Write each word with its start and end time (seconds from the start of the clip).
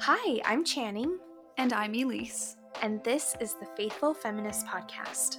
Hi, 0.00 0.40
I'm 0.44 0.64
Channing. 0.64 1.18
And 1.56 1.72
I'm 1.72 1.94
Elise. 1.94 2.56
And 2.82 3.02
this 3.04 3.34
is 3.40 3.54
the 3.54 3.68
Faithful 3.76 4.14
Feminist 4.14 4.66
Podcast. 4.66 5.38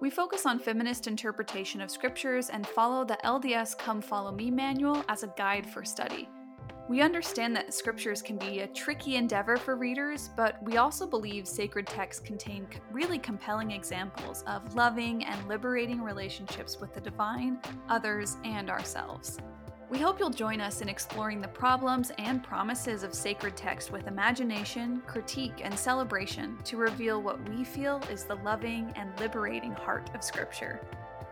We 0.00 0.10
focus 0.10 0.46
on 0.46 0.58
feminist 0.58 1.06
interpretation 1.06 1.80
of 1.80 1.90
scriptures 1.90 2.50
and 2.50 2.66
follow 2.66 3.04
the 3.04 3.18
LDS 3.24 3.78
Come 3.78 4.00
Follow 4.00 4.32
Me 4.32 4.50
manual 4.50 5.04
as 5.08 5.22
a 5.22 5.32
guide 5.36 5.66
for 5.66 5.84
study. 5.84 6.28
We 6.88 7.02
understand 7.02 7.54
that 7.54 7.72
scriptures 7.72 8.20
can 8.20 8.36
be 8.36 8.60
a 8.60 8.66
tricky 8.66 9.14
endeavor 9.14 9.56
for 9.56 9.76
readers, 9.76 10.30
but 10.36 10.60
we 10.64 10.76
also 10.76 11.06
believe 11.06 11.46
sacred 11.46 11.86
texts 11.86 12.20
contain 12.26 12.66
really 12.90 13.18
compelling 13.18 13.70
examples 13.70 14.42
of 14.48 14.74
loving 14.74 15.24
and 15.24 15.48
liberating 15.48 16.02
relationships 16.02 16.80
with 16.80 16.92
the 16.92 17.00
divine, 17.00 17.60
others, 17.88 18.38
and 18.42 18.70
ourselves. 18.70 19.38
We 19.90 19.98
hope 19.98 20.20
you'll 20.20 20.30
join 20.30 20.60
us 20.60 20.82
in 20.82 20.88
exploring 20.88 21.40
the 21.40 21.48
problems 21.48 22.12
and 22.16 22.44
promises 22.44 23.02
of 23.02 23.12
sacred 23.12 23.56
text 23.56 23.90
with 23.90 24.06
imagination, 24.06 25.02
critique, 25.04 25.62
and 25.64 25.76
celebration 25.76 26.56
to 26.62 26.76
reveal 26.76 27.20
what 27.20 27.48
we 27.48 27.64
feel 27.64 28.00
is 28.08 28.22
the 28.22 28.36
loving 28.36 28.92
and 28.94 29.10
liberating 29.18 29.72
heart 29.72 30.08
of 30.14 30.22
Scripture. 30.22 30.80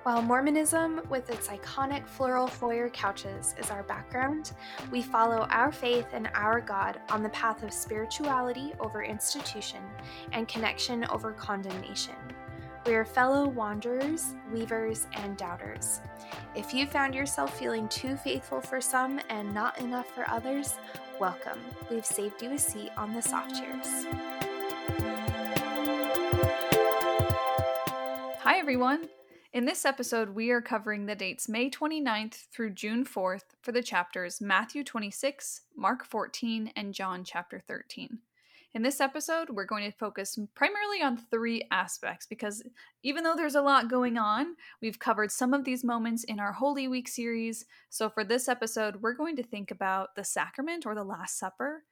While 0.02 0.22
Mormonism, 0.22 1.02
with 1.08 1.30
its 1.30 1.46
iconic 1.46 2.08
floral 2.08 2.48
foyer 2.48 2.88
couches, 2.88 3.54
is 3.60 3.70
our 3.70 3.84
background, 3.84 4.50
we 4.90 5.02
follow 5.02 5.46
our 5.50 5.70
faith 5.70 6.08
and 6.12 6.28
our 6.34 6.60
God 6.60 7.00
on 7.10 7.22
the 7.22 7.28
path 7.28 7.62
of 7.62 7.72
spirituality 7.72 8.72
over 8.80 9.04
institution 9.04 9.84
and 10.32 10.48
connection 10.48 11.04
over 11.10 11.30
condemnation. 11.32 12.16
We 12.86 12.94
are 12.94 13.04
fellow 13.04 13.48
wanderers, 13.48 14.34
weavers, 14.52 15.06
and 15.12 15.36
doubters. 15.36 16.00
If 16.54 16.72
you 16.72 16.86
found 16.86 17.14
yourself 17.14 17.58
feeling 17.58 17.88
too 17.88 18.16
faithful 18.16 18.60
for 18.60 18.80
some 18.80 19.20
and 19.28 19.52
not 19.52 19.78
enough 19.78 20.06
for 20.14 20.28
others, 20.28 20.74
welcome. 21.20 21.58
We've 21.90 22.06
saved 22.06 22.42
you 22.42 22.52
a 22.52 22.58
seat 22.58 22.90
on 22.96 23.14
the 23.14 23.20
soft 23.20 23.56
chairs. 23.56 24.06
Hi, 28.40 28.58
everyone. 28.58 29.08
In 29.52 29.64
this 29.64 29.84
episode, 29.84 30.30
we 30.30 30.50
are 30.50 30.62
covering 30.62 31.06
the 31.06 31.14
dates 31.14 31.48
May 31.48 31.68
29th 31.68 32.46
through 32.52 32.70
June 32.70 33.04
4th 33.04 33.54
for 33.60 33.72
the 33.72 33.82
chapters 33.82 34.40
Matthew 34.40 34.84
26, 34.84 35.62
Mark 35.76 36.04
14, 36.04 36.72
and 36.76 36.94
John 36.94 37.24
chapter 37.24 37.58
13. 37.58 38.18
In 38.74 38.82
this 38.82 39.00
episode, 39.00 39.48
we're 39.48 39.64
going 39.64 39.90
to 39.90 39.96
focus 39.96 40.38
primarily 40.54 41.02
on 41.02 41.16
three 41.16 41.62
aspects 41.70 42.26
because 42.26 42.62
even 43.02 43.24
though 43.24 43.34
there's 43.34 43.54
a 43.54 43.62
lot 43.62 43.88
going 43.88 44.18
on, 44.18 44.56
we've 44.82 44.98
covered 44.98 45.32
some 45.32 45.54
of 45.54 45.64
these 45.64 45.82
moments 45.82 46.22
in 46.24 46.38
our 46.38 46.52
Holy 46.52 46.86
Week 46.86 47.08
series. 47.08 47.64
So 47.88 48.10
for 48.10 48.24
this 48.24 48.46
episode, 48.46 48.96
we're 49.00 49.14
going 49.14 49.36
to 49.36 49.42
think 49.42 49.70
about 49.70 50.14
the 50.16 50.24
sacrament 50.24 50.84
or 50.84 50.94
the 50.94 51.02
Last 51.02 51.38
Supper. 51.38 51.84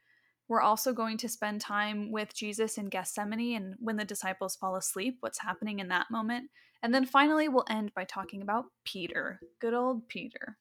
We're 0.48 0.60
also 0.60 0.92
going 0.92 1.16
to 1.18 1.30
spend 1.30 1.62
time 1.62 2.12
with 2.12 2.34
Jesus 2.34 2.76
in 2.76 2.90
Gethsemane 2.90 3.56
and 3.56 3.74
when 3.78 3.96
the 3.96 4.04
disciples 4.04 4.54
fall 4.54 4.76
asleep, 4.76 5.16
what's 5.20 5.40
happening 5.40 5.80
in 5.80 5.88
that 5.88 6.10
moment. 6.10 6.50
And 6.82 6.94
then 6.94 7.06
finally, 7.06 7.48
we'll 7.48 7.64
end 7.70 7.94
by 7.94 8.04
talking 8.04 8.42
about 8.42 8.66
Peter, 8.84 9.40
good 9.60 9.72
old 9.72 10.08
Peter. 10.08 10.58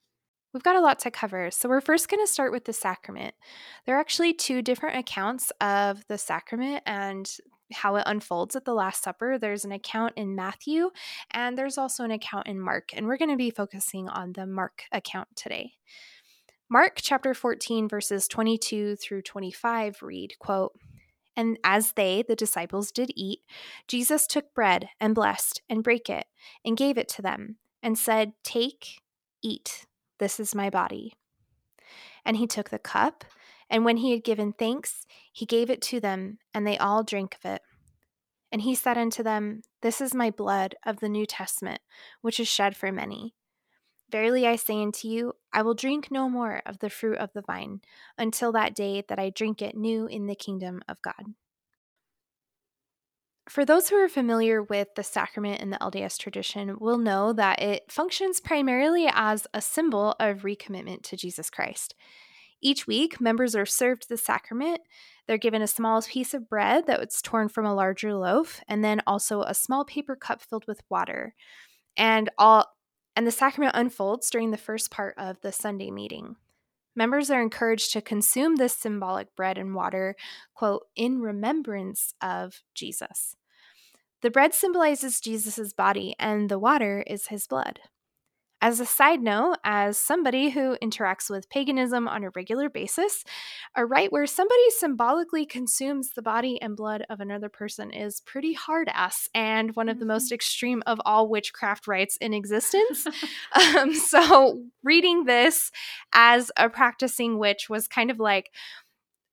We've 0.55 0.63
got 0.63 0.77
a 0.77 0.81
lot 0.81 0.99
to 0.99 1.11
cover. 1.11 1.51
So, 1.51 1.67
we're 1.67 1.81
first 1.81 2.07
going 2.07 2.25
to 2.25 2.31
start 2.31 2.53
with 2.53 2.63
the 2.63 2.71
sacrament. 2.71 3.35
There 3.85 3.97
are 3.97 3.99
actually 3.99 4.33
two 4.33 4.61
different 4.61 4.97
accounts 4.97 5.51
of 5.59 6.07
the 6.07 6.17
sacrament 6.17 6.81
and 6.85 7.29
how 7.73 7.97
it 7.97 8.03
unfolds 8.05 8.55
at 8.55 8.63
the 8.63 8.73
Last 8.73 9.03
Supper. 9.03 9.37
There's 9.37 9.65
an 9.65 9.73
account 9.73 10.13
in 10.15 10.33
Matthew, 10.33 10.91
and 11.31 11.57
there's 11.57 11.77
also 11.77 12.05
an 12.05 12.11
account 12.11 12.47
in 12.47 12.57
Mark. 12.57 12.91
And 12.93 13.05
we're 13.05 13.17
going 13.17 13.31
to 13.31 13.35
be 13.35 13.49
focusing 13.49 14.07
on 14.07 14.31
the 14.31 14.45
Mark 14.45 14.83
account 14.93 15.27
today. 15.35 15.73
Mark 16.69 16.99
chapter 17.01 17.33
14, 17.33 17.89
verses 17.89 18.25
22 18.25 18.95
through 18.95 19.23
25 19.23 20.01
read, 20.01 20.35
quote, 20.39 20.71
and 21.35 21.59
as 21.65 21.91
they, 21.97 22.23
the 22.25 22.33
disciples, 22.33 22.93
did 22.93 23.11
eat, 23.13 23.39
Jesus 23.89 24.25
took 24.25 24.53
bread 24.53 24.87
and 25.01 25.13
blessed 25.13 25.61
and 25.69 25.83
brake 25.83 26.09
it 26.09 26.27
and 26.63 26.77
gave 26.77 26.97
it 26.97 27.09
to 27.09 27.21
them 27.21 27.57
and 27.83 27.97
said, 27.97 28.31
Take, 28.41 29.01
eat. 29.43 29.85
This 30.19 30.39
is 30.39 30.55
my 30.55 30.69
body. 30.69 31.13
And 32.23 32.37
he 32.37 32.47
took 32.47 32.69
the 32.69 32.79
cup, 32.79 33.25
and 33.69 33.85
when 33.85 33.97
he 33.97 34.11
had 34.11 34.23
given 34.23 34.53
thanks, 34.53 35.05
he 35.31 35.45
gave 35.45 35.69
it 35.69 35.81
to 35.83 35.99
them, 35.99 36.39
and 36.53 36.65
they 36.65 36.77
all 36.77 37.03
drank 37.03 37.35
of 37.35 37.51
it. 37.51 37.61
And 38.51 38.61
he 38.61 38.75
said 38.75 38.97
unto 38.97 39.23
them, 39.23 39.63
This 39.81 39.99
is 39.99 40.13
my 40.13 40.31
blood 40.31 40.75
of 40.85 40.99
the 40.99 41.09
New 41.09 41.25
Testament, 41.25 41.81
which 42.21 42.39
is 42.39 42.47
shed 42.47 42.75
for 42.75 42.91
many. 42.91 43.33
Verily 44.09 44.47
I 44.47 44.55
say 44.55 44.81
unto 44.81 45.07
you, 45.07 45.33
I 45.51 45.61
will 45.61 45.73
drink 45.73 46.09
no 46.11 46.29
more 46.29 46.61
of 46.65 46.79
the 46.79 46.89
fruit 46.89 47.17
of 47.17 47.33
the 47.33 47.41
vine 47.41 47.81
until 48.17 48.51
that 48.51 48.75
day 48.75 49.03
that 49.09 49.19
I 49.19 49.29
drink 49.29 49.61
it 49.61 49.75
new 49.75 50.05
in 50.05 50.27
the 50.27 50.35
kingdom 50.35 50.81
of 50.87 51.01
God. 51.01 51.33
For 53.47 53.63
those 53.63 53.89
who 53.89 53.95
are 53.97 54.09
familiar 54.09 54.63
with 54.63 54.95
the 54.95 55.03
sacrament 55.03 55.61
in 55.61 55.69
the 55.69 55.77
LDS 55.77 56.17
tradition, 56.17 56.77
will 56.79 56.97
know 56.97 57.31
that 57.33 57.61
it 57.61 57.91
functions 57.91 58.39
primarily 58.39 59.07
as 59.11 59.45
a 59.53 59.61
symbol 59.61 60.15
of 60.19 60.41
recommitment 60.41 61.03
to 61.03 61.17
Jesus 61.17 61.51
Christ. 61.51 61.93
Each 62.61 62.87
week, 62.87 63.21
members 63.21 63.55
are 63.55 63.65
served 63.65 64.09
the 64.09 64.17
sacrament. 64.17 64.81
They're 65.27 65.37
given 65.37 65.61
a 65.61 65.67
small 65.67 66.01
piece 66.01 66.33
of 66.33 66.49
bread 66.49 66.87
that's 66.87 67.21
torn 67.21 67.49
from 67.49 67.65
a 67.65 67.75
larger 67.75 68.15
loaf, 68.15 68.61
and 68.67 68.83
then 68.83 69.01
also 69.05 69.43
a 69.43 69.53
small 69.53 69.85
paper 69.85 70.15
cup 70.15 70.41
filled 70.41 70.65
with 70.67 70.81
water. 70.89 71.35
And 71.95 72.29
all 72.39 72.65
and 73.15 73.25
the 73.25 73.31
sacrament 73.31 73.75
unfolds 73.75 74.29
during 74.29 74.51
the 74.51 74.57
first 74.57 74.91
part 74.91 75.13
of 75.17 75.39
the 75.41 75.51
Sunday 75.51 75.91
meeting. 75.91 76.35
Members 76.95 77.29
are 77.29 77.41
encouraged 77.41 77.91
to 77.93 78.01
consume 78.01 78.55
this 78.55 78.77
symbolic 78.77 79.35
bread 79.35 79.57
and 79.57 79.75
water, 79.75 80.15
quote, 80.53 80.83
in 80.95 81.19
remembrance 81.19 82.13
of 82.21 82.61
Jesus. 82.73 83.35
The 84.21 84.31
bread 84.31 84.53
symbolizes 84.53 85.19
Jesus' 85.19 85.73
body, 85.73 86.15
and 86.17 86.49
the 86.49 86.59
water 86.59 87.03
is 87.05 87.27
his 87.27 87.47
blood. 87.47 87.79
As 88.65 88.79
a 88.79 88.85
side 88.87 89.21
note, 89.21 89.57
as 89.63 89.95
somebody 89.95 90.49
who 90.49 90.75
interacts 90.81 91.29
with 91.29 91.51
paganism 91.51 92.07
on 92.07 92.23
a 92.23 92.31
regular 92.31 92.67
basis, 92.67 93.23
a 93.75 93.85
rite 93.85 94.11
where 94.11 94.25
somebody 94.25 94.71
symbolically 94.71 95.45
consumes 95.45 96.09
the 96.09 96.23
body 96.23 96.59
and 96.59 96.75
blood 96.75 97.05
of 97.07 97.19
another 97.19 97.47
person 97.47 97.91
is 97.91 98.21
pretty 98.21 98.53
hard 98.53 98.89
ass 98.91 99.29
and 99.35 99.75
one 99.75 99.87
of 99.87 99.99
the 99.99 100.05
most 100.07 100.29
mm-hmm. 100.29 100.33
extreme 100.33 100.81
of 100.87 100.99
all 101.05 101.29
witchcraft 101.29 101.85
rites 101.85 102.17
in 102.17 102.33
existence. 102.33 103.05
um, 103.77 103.93
so, 103.93 104.63
reading 104.83 105.25
this 105.25 105.69
as 106.11 106.51
a 106.57 106.67
practicing 106.67 107.37
witch 107.37 107.69
was 107.69 107.87
kind 107.87 108.09
of 108.09 108.19
like, 108.19 108.49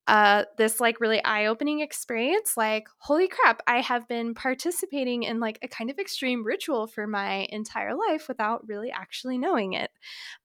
uh, 0.09 0.45
this 0.59 0.81
like 0.81 1.01
really 1.01 1.23
eye-opening 1.25 1.81
experience 1.81 2.57
like 2.57 2.89
holy 2.99 3.29
crap 3.29 3.63
i 3.67 3.81
have 3.81 4.09
been 4.09 4.35
participating 4.35 5.23
in 5.23 5.39
like 5.39 5.59
a 5.63 5.69
kind 5.69 5.91
of 5.91 5.99
extreme 5.99 6.45
ritual 6.45 6.87
for 6.87 7.07
my 7.07 7.47
entire 7.51 7.95
life 7.95 8.27
without 8.29 8.67
really 8.67 8.91
actually 8.91 9.39
knowing 9.39 9.75
it. 9.75 9.91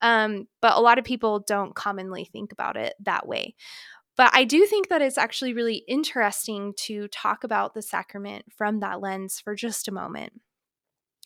Um, 0.01 0.47
but 0.61 0.77
a 0.77 0.81
lot 0.81 0.99
of 0.99 1.05
people 1.05 1.43
don't 1.47 1.75
commonly 1.75 2.25
think 2.25 2.51
about 2.51 2.77
it 2.77 2.93
that 3.01 3.27
way. 3.27 3.55
But 4.15 4.31
i 4.33 4.43
do 4.45 4.65
think 4.65 4.89
that 4.89 5.01
it's 5.01 5.17
actually 5.17 5.53
really 5.53 5.83
interesting 5.87 6.73
to 6.85 7.07
talk 7.09 7.43
about 7.43 7.73
the 7.73 7.81
sacrament 7.81 8.45
from 8.55 8.79
that 8.79 8.99
lens 8.99 9.39
for 9.39 9.55
just 9.55 9.87
a 9.87 9.93
moment 9.93 10.33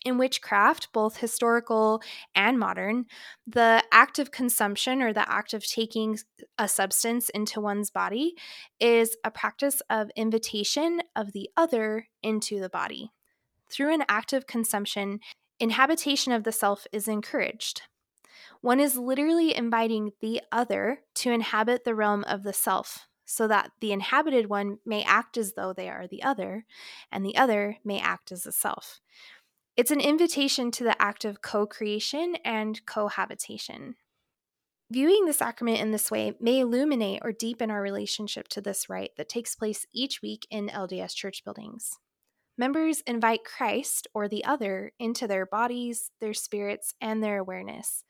in 0.03 0.17
witchcraft, 0.17 0.91
both 0.93 1.17
historical 1.17 2.01
and 2.35 2.57
modern, 2.57 3.05
the 3.45 3.83
act 3.91 4.19
of 4.19 4.31
consumption 4.31 5.01
or 5.01 5.13
the 5.13 5.29
act 5.31 5.53
of 5.53 5.65
taking 5.65 6.17
a 6.57 6.67
substance 6.67 7.29
into 7.29 7.61
one's 7.61 7.91
body 7.91 8.35
is 8.79 9.15
a 9.23 9.31
practice 9.31 9.81
of 9.89 10.09
invitation 10.15 11.01
of 11.15 11.33
the 11.33 11.49
other 11.55 12.07
into 12.23 12.59
the 12.59 12.69
body. 12.69 13.11
Through 13.69 13.93
an 13.93 14.03
act 14.09 14.33
of 14.33 14.47
consumption, 14.47 15.19
inhabitation 15.59 16.33
of 16.33 16.43
the 16.43 16.51
self 16.51 16.87
is 16.91 17.07
encouraged. 17.07 17.83
One 18.61 18.79
is 18.79 18.97
literally 18.97 19.55
inviting 19.55 20.11
the 20.19 20.41
other 20.51 21.01
to 21.15 21.31
inhabit 21.31 21.83
the 21.83 21.95
realm 21.95 22.23
of 22.25 22.43
the 22.43 22.53
self, 22.53 23.07
so 23.25 23.47
that 23.47 23.71
the 23.79 23.91
inhabited 23.91 24.49
one 24.49 24.77
may 24.85 25.03
act 25.03 25.37
as 25.37 25.53
though 25.53 25.73
they 25.73 25.87
are 25.89 26.05
the 26.05 26.21
other, 26.21 26.65
and 27.11 27.25
the 27.25 27.37
other 27.37 27.77
may 27.85 27.99
act 27.99 28.31
as 28.31 28.45
a 28.45 28.51
self. 28.51 28.99
It's 29.77 29.91
an 29.91 30.01
invitation 30.01 30.69
to 30.71 30.83
the 30.83 31.01
act 31.01 31.23
of 31.23 31.41
co 31.41 31.65
creation 31.65 32.35
and 32.43 32.85
cohabitation. 32.85 33.95
Viewing 34.91 35.25
the 35.25 35.33
sacrament 35.33 35.79
in 35.79 35.91
this 35.91 36.11
way 36.11 36.33
may 36.41 36.59
illuminate 36.59 37.21
or 37.23 37.31
deepen 37.31 37.71
our 37.71 37.81
relationship 37.81 38.49
to 38.49 38.59
this 38.59 38.89
rite 38.89 39.11
that 39.15 39.29
takes 39.29 39.55
place 39.55 39.87
each 39.93 40.21
week 40.21 40.45
in 40.51 40.67
LDS 40.67 41.15
church 41.15 41.45
buildings. 41.45 41.97
Members 42.57 43.01
invite 43.07 43.45
Christ 43.45 44.07
or 44.13 44.27
the 44.27 44.43
other 44.43 44.91
into 44.99 45.27
their 45.27 45.45
bodies, 45.45 46.11
their 46.19 46.33
spirits, 46.33 46.93
and 46.99 47.23
their 47.23 47.37
awareness. 47.37 48.03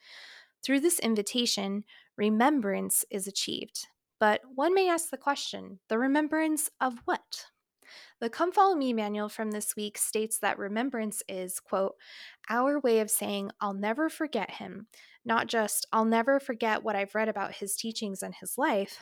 Through 0.64 0.80
this 0.80 0.98
invitation, 0.98 1.84
remembrance 2.18 3.06
is 3.12 3.28
achieved. 3.28 3.88
But 4.20 4.42
one 4.56 4.74
may 4.74 4.90
ask 4.90 5.12
the 5.12 5.18
question 5.18 5.80
the 5.88 6.00
remembrance 6.00 6.72
of 6.82 6.96
what? 7.06 7.46
The 8.20 8.30
Come 8.30 8.52
Follow 8.52 8.76
Me 8.76 8.94
manual 8.94 9.30
from 9.30 9.52
this 9.52 9.76
week 9.76 9.98
states 9.98 10.38
that 10.40 10.60
remembrance 10.60 11.24
is, 11.28 11.60
quote, 11.60 11.96
our 12.50 12.80
way 12.80 13.00
of 13.00 13.10
saying, 13.10 13.52
I'll 13.60 13.74
never 13.74 14.10
forget 14.10 14.52
him, 14.52 14.88
not 15.26 15.48
just, 15.48 15.88
I'll 15.92 16.06
never 16.06 16.40
forget 16.40 16.84
what 16.84 16.96
I've 16.96 17.16
read 17.16 17.30
about 17.30 17.56
his 17.56 17.76
teachings 17.76 18.24
and 18.24 18.36
his 18.36 18.58
life. 18.58 19.00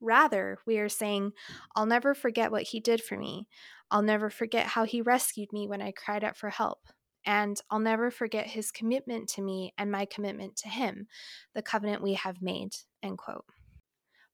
Rather, 0.00 0.58
we 0.66 0.78
are 0.78 0.88
saying, 0.88 1.32
I'll 1.76 1.86
never 1.86 2.14
forget 2.14 2.50
what 2.50 2.64
he 2.64 2.80
did 2.80 3.02
for 3.02 3.16
me. 3.16 3.46
I'll 3.90 4.02
never 4.02 4.30
forget 4.30 4.66
how 4.66 4.84
he 4.84 5.00
rescued 5.00 5.52
me 5.52 5.68
when 5.68 5.82
I 5.82 5.92
cried 5.92 6.24
out 6.24 6.36
for 6.36 6.50
help. 6.50 6.80
And 7.24 7.60
I'll 7.70 7.78
never 7.78 8.10
forget 8.10 8.48
his 8.48 8.72
commitment 8.72 9.28
to 9.30 9.42
me 9.42 9.74
and 9.78 9.92
my 9.92 10.06
commitment 10.06 10.56
to 10.56 10.68
him, 10.68 11.06
the 11.54 11.62
covenant 11.62 12.02
we 12.02 12.14
have 12.14 12.42
made, 12.42 12.74
end 13.02 13.18
quote. 13.18 13.44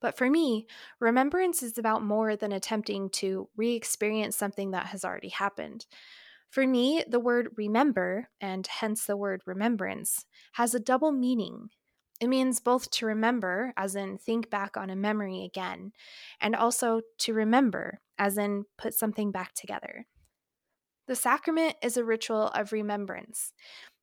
But 0.00 0.16
for 0.16 0.30
me, 0.30 0.66
remembrance 1.00 1.62
is 1.62 1.78
about 1.78 2.04
more 2.04 2.36
than 2.36 2.52
attempting 2.52 3.10
to 3.10 3.48
re 3.56 3.74
experience 3.74 4.36
something 4.36 4.70
that 4.70 4.86
has 4.86 5.04
already 5.04 5.30
happened. 5.30 5.86
For 6.50 6.66
me, 6.66 7.04
the 7.06 7.20
word 7.20 7.50
remember, 7.56 8.28
and 8.40 8.66
hence 8.66 9.04
the 9.04 9.16
word 9.16 9.42
remembrance, 9.44 10.24
has 10.52 10.74
a 10.74 10.80
double 10.80 11.12
meaning. 11.12 11.70
It 12.20 12.28
means 12.28 12.58
both 12.58 12.90
to 12.92 13.06
remember, 13.06 13.72
as 13.76 13.94
in 13.94 14.18
think 14.18 14.50
back 14.50 14.76
on 14.76 14.90
a 14.90 14.96
memory 14.96 15.44
again, 15.44 15.92
and 16.40 16.56
also 16.56 17.02
to 17.18 17.34
remember, 17.34 18.00
as 18.18 18.38
in 18.38 18.64
put 18.76 18.94
something 18.94 19.30
back 19.30 19.54
together. 19.54 20.06
The 21.06 21.16
sacrament 21.16 21.76
is 21.82 21.96
a 21.96 22.04
ritual 22.04 22.48
of 22.48 22.72
remembrance. 22.72 23.52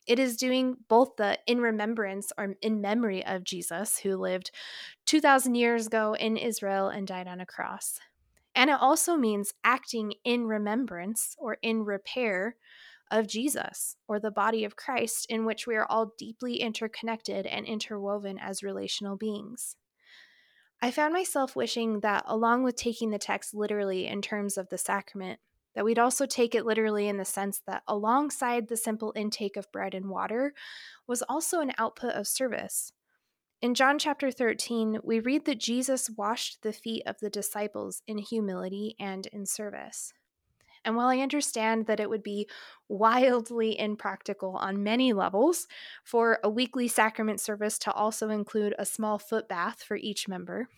It 0.08 0.20
is 0.20 0.38
doing 0.38 0.78
both 0.88 1.16
the 1.18 1.40
in 1.48 1.60
remembrance 1.60 2.32
or 2.38 2.56
in 2.62 2.82
memory 2.82 3.26
of 3.26 3.44
Jesus, 3.44 4.00
who 4.00 4.18
lived 4.18 4.52
2,000 5.06 5.56
years 5.56 5.88
ago 5.88 6.16
in 6.16 6.38
Israel 6.38 6.88
and 6.88 7.08
died 7.08 7.28
on 7.28 7.42
a 7.42 7.46
cross. 7.46 8.00
And 8.54 8.70
it 8.70 8.78
also 8.80 9.16
means 9.18 9.54
acting 9.64 10.14
in 10.24 10.46
remembrance 10.46 11.36
or 11.38 11.58
in 11.62 11.84
repair 11.84 12.56
of 13.12 13.28
Jesus 13.28 13.98
or 14.08 14.20
the 14.20 14.32
body 14.32 14.64
of 14.64 14.76
Christ, 14.76 15.26
in 15.30 15.46
which 15.46 15.68
we 15.68 15.76
are 15.76 15.86
all 15.90 16.14
deeply 16.18 16.56
interconnected 16.56 17.46
and 17.46 17.66
interwoven 17.66 18.40
as 18.40 18.64
relational 18.64 19.18
beings. 19.18 19.76
I 20.82 20.92
found 20.92 21.14
myself 21.14 21.56
wishing 21.56 22.02
that, 22.02 22.24
along 22.28 22.64
with 22.64 22.76
taking 22.76 23.10
the 23.10 23.18
text 23.18 23.54
literally 23.54 24.08
in 24.08 24.22
terms 24.22 24.58
of 24.58 24.70
the 24.70 24.78
sacrament, 24.78 25.40
that 25.76 25.86
we'd 25.86 26.00
also 26.00 26.26
take 26.26 26.56
it 26.56 26.66
literally 26.66 27.08
in 27.08 27.18
the 27.18 27.26
sense 27.26 27.62
that 27.68 27.84
alongside 27.88 28.68
the 28.68 28.78
simple 28.78 29.14
intake 29.16 29.58
of 29.58 29.72
bread 29.72 29.94
and 29.94 30.10
water 30.10 30.54
was 31.08 31.22
also 31.24 31.60
an 31.60 31.74
output 31.78 32.14
of 32.14 32.28
service. 32.28 32.94
In 33.62 33.74
John 33.74 34.00
chapter 34.00 34.32
13, 34.32 35.00
we 35.04 35.20
read 35.20 35.46
that 35.46 35.60
Jesus 35.60 36.10
washed 36.10 36.62
the 36.62 36.74
feet 36.74 37.04
of 37.06 37.20
the 37.20 37.30
disciples 37.30 38.02
in 38.08 38.18
humility 38.18 38.96
and 39.00 39.28
in 39.28 39.46
service. 39.46 40.14
And 40.84 40.96
while 40.96 41.08
I 41.08 41.18
understand 41.18 41.88
that 41.88 42.00
it 42.00 42.10
would 42.10 42.22
be 42.22 42.48
wildly 42.88 43.78
impractical 43.80 44.56
on 44.58 44.84
many 44.84 45.14
levels 45.14 45.68
for 46.04 46.40
a 46.44 46.50
weekly 46.50 46.88
sacrament 46.88 47.42
service 47.42 47.80
to 47.80 47.92
also 47.92 48.30
include 48.30 48.76
a 48.78 48.86
small 48.86 49.18
foot 49.18 49.50
bath 49.50 49.82
for 49.82 49.98
each 49.98 50.28
member, 50.28 50.70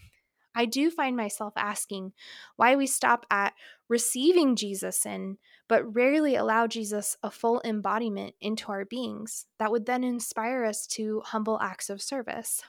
I 0.57 0.65
do 0.65 0.89
find 0.89 1.15
myself 1.15 1.53
asking 1.55 2.13
why 2.55 2.75
we 2.75 2.87
stop 2.87 3.27
at 3.29 3.53
receiving 3.87 4.55
Jesus 4.55 5.05
in, 5.05 5.37
but 5.69 5.95
rarely 5.95 6.35
allow 6.35 6.65
Jesus 6.65 7.15
a 7.21 7.29
full 7.29 7.61
embodiment 7.63 8.33
into 8.41 8.71
our 8.71 8.83
beings 8.83 9.45
that 9.59 9.71
would 9.71 9.85
then 9.85 10.03
inspire 10.03 10.65
us 10.65 10.87
to 10.87 11.21
humble 11.25 11.59
acts 11.61 11.91
of 11.91 12.01
service. 12.01 12.63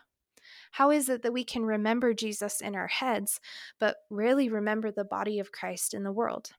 How 0.72 0.90
is 0.90 1.08
it 1.08 1.22
that 1.22 1.32
we 1.32 1.44
can 1.44 1.64
remember 1.64 2.12
Jesus 2.12 2.60
in 2.60 2.76
our 2.76 2.88
heads, 2.88 3.40
but 3.80 3.96
rarely 4.10 4.50
remember 4.50 4.90
the 4.90 5.02
body 5.02 5.38
of 5.38 5.50
Christ 5.50 5.94
in 5.94 6.02
the 6.02 6.12
world? 6.12 6.50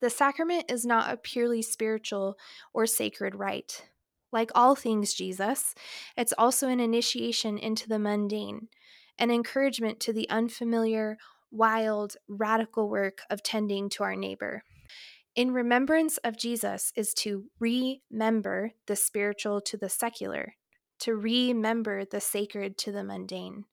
The 0.00 0.10
sacrament 0.10 0.64
is 0.68 0.84
not 0.84 1.12
a 1.12 1.16
purely 1.16 1.62
spiritual 1.62 2.36
or 2.74 2.86
sacred 2.86 3.36
rite. 3.36 3.86
Like 4.32 4.50
all 4.56 4.74
things 4.74 5.14
Jesus, 5.14 5.76
it's 6.16 6.34
also 6.36 6.66
an 6.68 6.80
initiation 6.80 7.56
into 7.56 7.88
the 7.88 8.00
mundane, 8.00 8.66
an 9.18 9.30
encouragement 9.30 10.00
to 10.00 10.12
the 10.12 10.28
unfamiliar, 10.30 11.18
wild, 11.50 12.16
radical 12.28 12.88
work 12.88 13.20
of 13.30 13.42
tending 13.42 13.88
to 13.90 14.02
our 14.02 14.16
neighbor. 14.16 14.62
In 15.34 15.52
remembrance 15.52 16.18
of 16.18 16.36
Jesus 16.36 16.92
is 16.96 17.14
to 17.14 17.44
remember 17.60 18.72
the 18.86 18.96
spiritual 18.96 19.60
to 19.62 19.76
the 19.76 19.88
secular, 19.88 20.54
to 21.00 21.14
remember 21.14 22.04
the 22.04 22.20
sacred 22.20 22.76
to 22.78 22.92
the 22.92 23.04
mundane. 23.04 23.64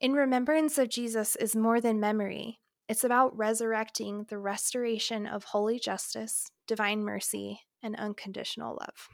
In 0.00 0.12
remembrance 0.12 0.78
of 0.78 0.90
Jesus 0.90 1.36
is 1.36 1.56
more 1.56 1.80
than 1.80 2.00
memory. 2.00 2.60
It's 2.88 3.04
about 3.04 3.36
resurrecting 3.36 4.26
the 4.28 4.38
restoration 4.38 5.26
of 5.26 5.44
holy 5.44 5.78
justice, 5.78 6.50
divine 6.66 7.02
mercy, 7.02 7.60
and 7.82 7.96
unconditional 7.96 8.78
love. 8.80 9.08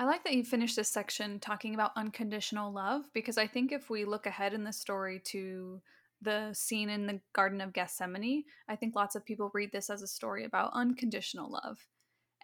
I 0.00 0.04
like 0.04 0.22
that 0.22 0.34
you 0.34 0.44
finished 0.44 0.76
this 0.76 0.88
section 0.88 1.40
talking 1.40 1.74
about 1.74 1.90
unconditional 1.96 2.72
love 2.72 3.02
because 3.12 3.36
I 3.36 3.48
think 3.48 3.72
if 3.72 3.90
we 3.90 4.04
look 4.04 4.26
ahead 4.26 4.54
in 4.54 4.62
the 4.62 4.72
story 4.72 5.20
to 5.24 5.80
the 6.22 6.50
scene 6.52 6.88
in 6.88 7.08
the 7.08 7.20
Garden 7.32 7.60
of 7.60 7.72
Gethsemane, 7.72 8.44
I 8.68 8.76
think 8.76 8.94
lots 8.94 9.16
of 9.16 9.24
people 9.24 9.50
read 9.52 9.72
this 9.72 9.90
as 9.90 10.02
a 10.02 10.06
story 10.06 10.44
about 10.44 10.70
unconditional 10.72 11.50
love. 11.50 11.84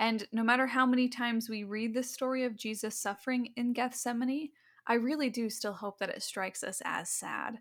And 0.01 0.27
no 0.33 0.43
matter 0.43 0.67
how 0.67 0.85
many 0.85 1.09
times 1.09 1.49
we 1.49 1.63
read 1.63 1.95
the 1.95 2.03
story 2.03 2.43
of 2.43 2.57
Jesus 2.57 2.99
suffering 2.99 3.53
in 3.57 3.73
Gethsemane, 3.73 4.51
I 4.89 4.95
really 4.95 5.31
do 5.31 5.49
still 5.49 5.75
hope 5.75 6.01
that 6.01 6.11
it 6.11 6.25
strikes 6.25 6.65
us 6.65 6.83
as 6.85 7.09
sad. 7.09 7.59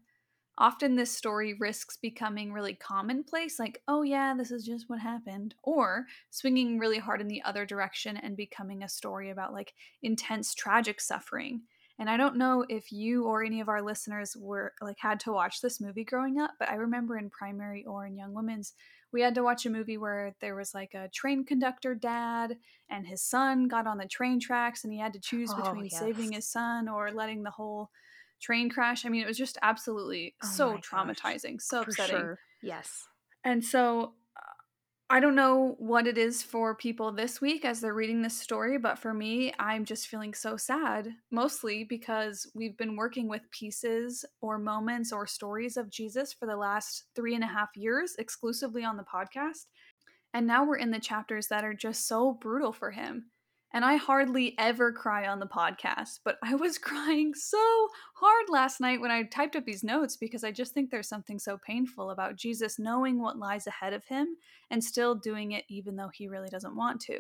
Often 0.58 0.96
this 0.96 1.12
story 1.12 1.56
risks 1.60 1.98
becoming 1.98 2.54
really 2.54 2.76
commonplace, 2.76 3.58
like, 3.58 3.82
oh 3.88 4.04
yeah, 4.04 4.36
this 4.38 4.52
is 4.52 4.66
just 4.66 4.88
what 4.88 5.00
happened, 5.00 5.56
or 5.64 6.06
swinging 6.30 6.78
really 6.78 7.00
hard 7.00 7.22
in 7.22 7.28
the 7.28 7.42
other 7.44 7.66
direction 7.66 8.18
and 8.18 8.38
becoming 8.38 8.84
a 8.84 8.90
story 8.90 9.32
about 9.32 9.54
like 9.54 9.74
intense 10.04 10.54
tragic 10.54 11.02
suffering. 11.02 11.62
And 12.00 12.10
I 12.10 12.18
don't 12.18 12.38
know 12.38 12.66
if 12.70 12.92
you 12.92 13.26
or 13.26 13.44
any 13.44 13.62
of 13.62 13.70
our 13.70 13.82
listeners 13.82 14.36
were 14.36 14.74
like 14.82 14.98
had 15.00 15.20
to 15.22 15.32
watch 15.32 15.62
this 15.62 15.80
movie 15.80 16.04
growing 16.04 16.40
up, 16.40 16.52
but 16.60 16.70
I 16.70 16.76
remember 16.76 17.18
in 17.18 17.30
primary 17.30 17.86
or 17.86 18.06
in 18.06 18.18
young 18.18 18.34
women's, 18.34 18.74
we 19.12 19.22
had 19.22 19.36
to 19.36 19.44
watch 19.44 19.66
a 19.66 19.70
movie 19.70 19.98
where 19.98 20.36
there 20.42 20.56
was 20.56 20.74
like 20.74 20.96
a 20.96 21.10
train 21.10 21.46
conductor 21.46 21.94
dad 21.94 22.58
and 22.90 23.06
his 23.06 23.22
son 23.22 23.68
got 23.68 23.86
on 23.86 24.00
the 24.00 24.08
train 24.08 24.40
tracks 24.40 24.84
and 24.84 24.92
he 24.92 25.00
had 25.00 25.14
to 25.14 25.20
choose 25.20 25.52
oh, 25.54 25.62
between 25.62 25.86
yes. 25.86 26.00
saving 26.00 26.32
his 26.32 26.48
son 26.48 26.90
or 26.90 27.12
letting 27.12 27.44
the 27.44 27.52
whole 27.52 27.92
train 28.44 28.70
crash. 28.70 29.06
I 29.06 29.10
mean, 29.10 29.24
it 29.24 29.28
was 29.28 29.38
just 29.38 29.58
absolutely 29.62 30.36
oh 30.44 30.48
so 30.48 30.78
traumatizing, 30.78 31.54
gosh. 31.54 31.64
so 31.64 31.82
upsetting. 31.82 32.18
Sure. 32.18 32.40
Yes. 32.62 33.08
And 33.44 33.64
so 33.64 34.14
I 35.10 35.20
don't 35.20 35.36
know 35.36 35.76
what 35.78 36.08
it 36.08 36.18
is 36.18 36.42
for 36.42 36.74
people 36.74 37.12
this 37.12 37.40
week 37.40 37.66
as 37.66 37.80
they're 37.80 37.94
reading 37.94 38.22
this 38.24 38.36
story, 38.36 38.80
but 38.80 38.98
for 38.98 39.14
me, 39.14 39.54
I'm 39.60 39.86
just 39.86 40.08
feeling 40.08 40.34
so 40.34 40.58
sad, 40.58 41.10
mostly 41.30 41.84
because 41.84 42.50
we've 42.56 42.76
been 42.78 42.96
working 42.96 43.28
with 43.28 43.52
pieces 43.52 44.26
or 44.42 44.58
moments 44.58 45.12
or 45.12 45.28
stories 45.28 45.78
of 45.78 45.92
Jesus 45.92 46.34
for 46.34 46.48
the 46.48 46.56
last 46.56 47.04
three 47.16 47.36
and 47.36 47.44
a 47.44 47.48
half 47.48 47.70
years 47.76 48.16
exclusively 48.18 48.84
on 48.84 48.98
the 48.98 49.04
podcast. 49.04 49.66
And 50.34 50.48
now 50.48 50.66
we're 50.66 50.78
in 50.78 50.90
the 50.90 51.00
chapters 51.00 51.48
that 51.50 51.64
are 51.64 51.76
just 51.76 52.08
so 52.08 52.34
brutal 52.34 52.74
for 52.74 52.90
him. 52.90 53.26
And 53.74 53.84
I 53.84 53.96
hardly 53.96 54.54
ever 54.60 54.92
cry 54.94 55.28
on 55.28 55.40
the 55.40 55.48
podcast, 55.48 56.20
but 56.24 56.38
I 56.44 56.54
was 56.54 56.78
crying 56.80 57.34
so 57.34 57.88
hard 58.14 58.46
last 58.50 58.80
night 58.80 59.02
when 59.02 59.10
I 59.10 59.24
typed 59.24 59.56
up 59.56 59.66
these 59.66 59.84
notes 59.84 60.16
because 60.16 60.44
I 60.44 60.52
just 60.52 60.74
think 60.74 60.92
there's 60.92 61.10
something 61.10 61.40
so 61.40 61.58
painful 61.58 62.12
about 62.12 62.36
Jesus 62.36 62.78
knowing 62.78 63.20
what 63.20 63.40
lies 63.40 63.66
ahead 63.66 63.94
of 63.94 64.06
him 64.06 64.38
and 64.70 64.84
still 64.84 65.16
doing 65.16 65.54
it 65.54 65.66
even 65.70 65.96
though 65.96 66.12
he 66.14 66.28
really 66.28 66.50
doesn't 66.50 66.76
want 66.76 67.02
to. 67.02 67.20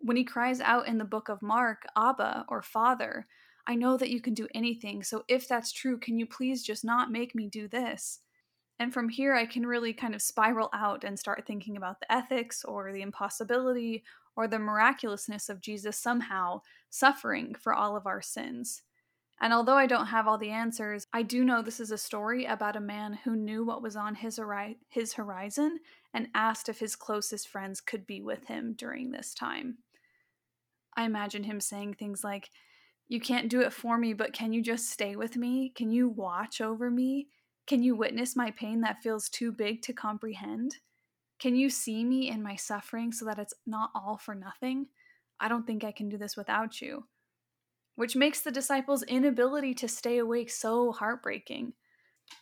When 0.00 0.16
he 0.16 0.24
cries 0.24 0.60
out 0.60 0.88
in 0.88 0.98
the 0.98 1.04
book 1.04 1.28
of 1.28 1.42
Mark, 1.42 1.84
Abba 1.96 2.46
or 2.48 2.60
Father, 2.60 3.28
I 3.64 3.76
know 3.76 3.96
that 3.96 4.10
you 4.10 4.20
can 4.20 4.34
do 4.34 4.48
anything, 4.52 5.04
so 5.04 5.22
if 5.28 5.46
that's 5.46 5.70
true, 5.70 5.96
can 5.96 6.18
you 6.18 6.26
please 6.26 6.64
just 6.64 6.84
not 6.84 7.12
make 7.12 7.36
me 7.36 7.46
do 7.46 7.68
this? 7.68 8.18
And 8.78 8.92
from 8.92 9.08
here, 9.08 9.34
I 9.34 9.46
can 9.46 9.66
really 9.66 9.92
kind 9.92 10.14
of 10.14 10.22
spiral 10.22 10.70
out 10.72 11.04
and 11.04 11.18
start 11.18 11.44
thinking 11.46 11.76
about 11.76 12.00
the 12.00 12.12
ethics 12.12 12.64
or 12.64 12.92
the 12.92 13.02
impossibility 13.02 14.02
or 14.34 14.48
the 14.48 14.58
miraculousness 14.58 15.48
of 15.48 15.60
Jesus 15.60 15.96
somehow 15.96 16.62
suffering 16.90 17.54
for 17.54 17.74
all 17.74 17.96
of 17.96 18.06
our 18.06 18.22
sins. 18.22 18.82
And 19.40 19.52
although 19.52 19.76
I 19.76 19.86
don't 19.86 20.06
have 20.06 20.28
all 20.28 20.38
the 20.38 20.50
answers, 20.50 21.06
I 21.12 21.22
do 21.22 21.44
know 21.44 21.62
this 21.62 21.80
is 21.80 21.90
a 21.90 21.98
story 21.98 22.44
about 22.44 22.76
a 22.76 22.80
man 22.80 23.18
who 23.24 23.34
knew 23.34 23.64
what 23.64 23.82
was 23.82 23.96
on 23.96 24.14
his, 24.14 24.36
hori- 24.36 24.78
his 24.88 25.14
horizon 25.14 25.80
and 26.14 26.28
asked 26.32 26.68
if 26.68 26.78
his 26.78 26.94
closest 26.94 27.48
friends 27.48 27.80
could 27.80 28.06
be 28.06 28.22
with 28.22 28.46
him 28.46 28.74
during 28.78 29.10
this 29.10 29.34
time. 29.34 29.78
I 30.96 31.04
imagine 31.04 31.42
him 31.42 31.60
saying 31.60 31.94
things 31.94 32.22
like, 32.22 32.50
You 33.08 33.20
can't 33.20 33.50
do 33.50 33.62
it 33.62 33.72
for 33.72 33.98
me, 33.98 34.12
but 34.12 34.32
can 34.32 34.52
you 34.52 34.62
just 34.62 34.88
stay 34.88 35.16
with 35.16 35.36
me? 35.36 35.72
Can 35.74 35.90
you 35.90 36.08
watch 36.08 36.60
over 36.60 36.88
me? 36.88 37.26
Can 37.66 37.82
you 37.82 37.94
witness 37.94 38.34
my 38.34 38.50
pain 38.50 38.80
that 38.80 39.02
feels 39.02 39.28
too 39.28 39.52
big 39.52 39.82
to 39.82 39.92
comprehend? 39.92 40.78
Can 41.38 41.56
you 41.56 41.70
see 41.70 42.04
me 42.04 42.28
in 42.28 42.42
my 42.42 42.56
suffering 42.56 43.12
so 43.12 43.24
that 43.24 43.38
it's 43.38 43.54
not 43.66 43.90
all 43.94 44.18
for 44.18 44.34
nothing? 44.34 44.86
I 45.40 45.48
don't 45.48 45.66
think 45.66 45.84
I 45.84 45.92
can 45.92 46.08
do 46.08 46.16
this 46.16 46.36
without 46.36 46.80
you. 46.80 47.06
Which 47.96 48.16
makes 48.16 48.40
the 48.40 48.50
disciples' 48.50 49.02
inability 49.02 49.74
to 49.74 49.88
stay 49.88 50.18
awake 50.18 50.50
so 50.50 50.92
heartbreaking. 50.92 51.74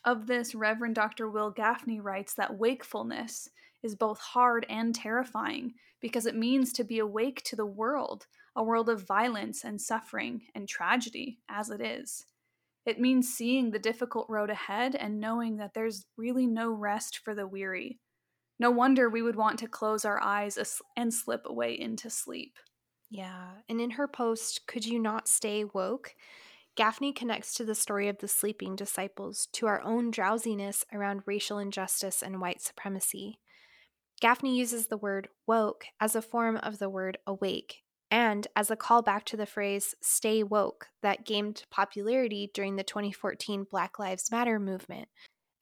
Of 0.05 0.27
this, 0.27 0.55
Reverend 0.55 0.95
Dr. 0.95 1.29
Wil 1.29 1.53
Gafney 1.53 1.99
writes 2.01 2.33
that 2.35 2.57
wakefulness 2.57 3.49
is 3.83 3.95
both 3.95 4.19
hard 4.19 4.65
and 4.69 4.93
terrifying 4.93 5.73
because 5.99 6.25
it 6.25 6.35
means 6.35 6.71
to 6.73 6.83
be 6.83 6.99
awake 6.99 7.43
to 7.43 7.55
the 7.55 7.65
world, 7.65 8.27
a 8.55 8.63
world 8.63 8.89
of 8.89 9.05
violence 9.05 9.63
and 9.63 9.81
suffering 9.81 10.43
and 10.55 10.67
tragedy, 10.67 11.39
as 11.49 11.69
it 11.69 11.81
is. 11.81 12.25
It 12.85 12.99
means 12.99 13.29
seeing 13.29 13.71
the 13.71 13.79
difficult 13.79 14.27
road 14.29 14.49
ahead 14.49 14.95
and 14.95 15.19
knowing 15.19 15.57
that 15.57 15.73
there's 15.73 16.05
really 16.17 16.47
no 16.47 16.71
rest 16.71 17.19
for 17.23 17.35
the 17.35 17.47
weary. 17.47 17.99
No 18.59 18.71
wonder 18.71 19.09
we 19.09 19.21
would 19.21 19.35
want 19.35 19.59
to 19.59 19.67
close 19.67 20.05
our 20.05 20.21
eyes 20.21 20.57
and 20.97 21.13
slip 21.13 21.41
away 21.45 21.79
into 21.79 22.09
sleep. 22.09 22.57
Yeah, 23.09 23.51
and 23.67 23.81
in 23.81 23.91
her 23.91 24.07
post, 24.07 24.61
Could 24.67 24.85
You 24.85 24.99
Not 24.99 25.27
Stay 25.27 25.63
Woke? 25.63 26.15
Gafney 26.77 27.13
connects 27.13 27.53
to 27.55 27.65
the 27.65 27.75
story 27.75 28.07
of 28.07 28.19
the 28.19 28.27
sleeping 28.27 28.75
disciples 28.75 29.47
to 29.53 29.67
our 29.67 29.81
own 29.81 30.09
drowsiness 30.09 30.85
around 30.93 31.23
racial 31.25 31.59
injustice 31.59 32.23
and 32.23 32.39
white 32.39 32.61
supremacy. 32.61 33.39
Gafney 34.21 34.55
uses 34.55 34.87
the 34.87 34.97
word 34.97 35.27
woke 35.45 35.85
as 35.99 36.15
a 36.15 36.21
form 36.21 36.57
of 36.57 36.79
the 36.79 36.89
word 36.89 37.17
awake 37.27 37.83
and 38.11 38.45
as 38.57 38.69
a 38.69 38.75
callback 38.75 39.23
to 39.23 39.37
the 39.37 39.45
phrase 39.45 39.95
stay 40.01 40.43
woke 40.43 40.89
that 41.01 41.25
gained 41.25 41.63
popularity 41.71 42.51
during 42.53 42.75
the 42.75 42.83
2014 42.83 43.65
Black 43.71 43.97
Lives 43.97 44.29
Matter 44.29 44.59
movement 44.59 45.07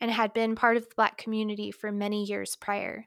and 0.01 0.09
had 0.09 0.33
been 0.33 0.55
part 0.55 0.75
of 0.75 0.89
the 0.89 0.95
Black 0.95 1.17
community 1.17 1.71
for 1.71 1.91
many 1.91 2.25
years 2.25 2.55
prior. 2.55 3.05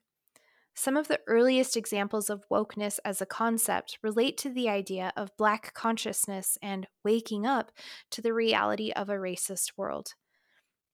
Some 0.74 0.96
of 0.96 1.08
the 1.08 1.20
earliest 1.26 1.76
examples 1.76 2.30
of 2.30 2.48
wokeness 2.50 2.98
as 3.04 3.20
a 3.20 3.26
concept 3.26 3.98
relate 4.02 4.38
to 4.38 4.48
the 4.48 4.70
idea 4.70 5.12
of 5.16 5.36
Black 5.36 5.74
consciousness 5.74 6.56
and 6.62 6.86
waking 7.04 7.44
up 7.44 7.72
to 8.12 8.22
the 8.22 8.32
reality 8.32 8.90
of 8.92 9.10
a 9.10 9.14
racist 9.14 9.72
world. 9.76 10.14